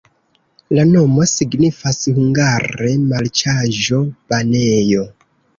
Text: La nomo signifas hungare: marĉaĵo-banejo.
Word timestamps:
La 0.77 0.85
nomo 0.93 1.27
signifas 1.31 2.01
hungare: 2.15 2.97
marĉaĵo-banejo. 3.13 5.07